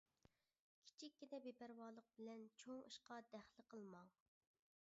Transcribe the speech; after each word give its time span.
كىچىككىنە 0.85 1.39
بىپەرۋالىق 1.43 2.09
بىلەن 2.21 2.49
چوڭ 2.65 2.83
ئىشقا 2.89 3.23
دەخلى 3.37 3.71
قىلماڭ. 3.75 4.13